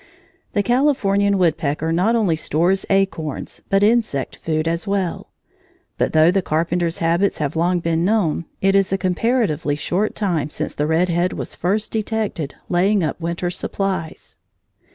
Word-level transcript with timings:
The 0.53 0.63
Californian 0.63 1.37
woodpecker 1.37 1.91
not 1.91 2.15
only 2.15 2.35
stores 2.35 2.87
acorns, 2.89 3.61
but 3.69 3.83
insect 3.83 4.35
food 4.37 4.67
as 4.67 4.87
well. 4.87 5.29
But 5.99 6.11
though 6.13 6.31
the 6.31 6.41
Carpenter's 6.41 6.97
habits 6.97 7.37
have 7.37 7.55
long 7.55 7.81
been 7.81 8.03
known, 8.03 8.45
it 8.61 8.75
is 8.75 8.91
a 8.91 8.97
comparatively 8.97 9.75
short 9.75 10.15
time 10.15 10.49
since 10.49 10.73
the 10.73 10.87
red 10.87 11.09
head 11.09 11.33
was 11.33 11.53
first 11.53 11.91
detected 11.91 12.55
laying 12.67 13.03
up 13.03 13.21
winter 13.21 13.51
supplies. 13.51 14.37